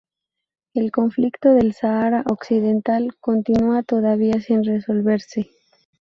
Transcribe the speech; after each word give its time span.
El 0.73 0.91
conflicto 0.91 1.53
del 1.53 1.75
Sáhara 1.75 2.23
Occidental, 2.27 3.15
continúa 3.19 3.83
todavía 3.83 4.41
sin 4.41 4.63
resolverse. 4.63 5.47